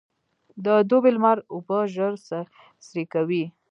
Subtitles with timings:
[0.65, 2.13] د دوبي لمر اوبه ژر
[2.87, 3.43] سرې کوي.